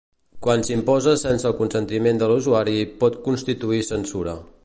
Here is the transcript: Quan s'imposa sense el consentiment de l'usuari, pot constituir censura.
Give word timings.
Quan 0.45 0.63
s'imposa 0.67 1.13
sense 1.23 1.45
el 1.49 1.53
consentiment 1.59 2.23
de 2.23 2.31
l'usuari, 2.31 2.75
pot 3.05 3.23
constituir 3.29 3.85
censura. 3.93 4.35